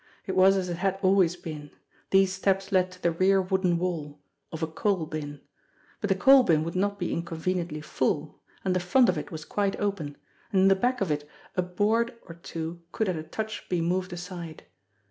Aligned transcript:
It 0.25 0.35
was 0.35 0.57
as 0.57 0.67
it 0.67 0.77
had 0.77 0.97
always 1.03 1.35
been. 1.35 1.69
These 2.09 2.33
steps 2.33 2.71
led 2.71 2.89
to 2.89 2.99
the 3.03 3.11
rear 3.11 3.39
wooden 3.39 3.77
wall 3.77 4.19
of 4.51 4.63
a 4.63 4.67
coal 4.67 5.05
bin. 5.05 5.41
But 5.99 6.07
the 6.07 6.15
coal 6.15 6.41
bin 6.41 6.63
would 6.63 6.75
not 6.75 6.97
be 6.97 7.13
inconveniently 7.13 7.81
full, 7.81 8.41
and 8.65 8.75
the 8.75 8.79
front 8.79 9.09
of 9.09 9.17
it 9.19 9.29
was 9.29 9.45
quite 9.45 9.79
open, 9.79 10.17
and 10.51 10.61
in 10.63 10.67
the 10.69 10.75
back 10.75 11.01
of 11.01 11.11
it 11.11 11.29
a 11.55 11.61
board 11.61 12.15
or 12.23 12.33
two 12.33 12.81
could 12.91 13.09
at 13.09 13.15
a 13.15 13.21
touch 13.21 13.69
be 13.69 13.79
moved 13.79 14.11
aside. 14.11 14.63